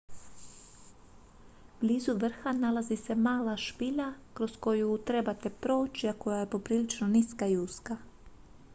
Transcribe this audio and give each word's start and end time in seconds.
blizu 1.81 2.15
vrha 2.23 2.53
nalazi 2.61 2.97
se 3.01 3.15
mala 3.27 3.53
špilja 3.65 4.09
kroz 4.35 4.57
koju 4.59 4.97
trebate 4.97 5.49
proći 5.49 6.07
a 6.09 6.13
koja 6.13 6.39
je 6.39 6.49
poprilično 6.55 7.07
niska 7.17 7.47
i 7.47 7.57
uska 7.57 7.97